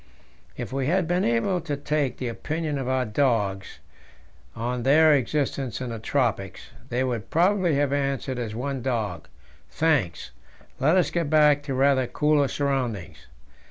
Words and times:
If 0.57 0.73
we 0.73 0.87
had 0.87 1.07
been 1.07 1.23
able 1.23 1.61
to 1.61 1.77
take 1.77 2.17
the 2.17 2.27
opinion 2.27 2.79
of 2.79 2.87
our 2.87 3.05
dogs 3.05 3.77
on 4.55 4.81
their 4.81 5.13
existence 5.13 5.79
in 5.79 5.91
the 5.91 5.99
tropics, 5.99 6.71
they 6.89 7.03
would 7.03 7.29
probably 7.29 7.75
have 7.75 7.93
answered 7.93 8.39
as 8.39 8.55
one 8.55 8.81
dog: 8.81 9.27
"Thanks, 9.69 10.31
let 10.79 10.97
us 10.97 11.11
get 11.11 11.29
back 11.29 11.61
to 11.61 11.75
rather 11.75 12.07
cooler 12.07 12.47
surroundings." 12.47 13.27